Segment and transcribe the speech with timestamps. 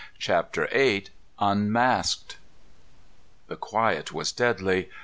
[0.17, 1.09] CHAPTER VIII.
[1.37, 2.37] UNMASKED.
[3.49, 4.89] The quiet was deadly.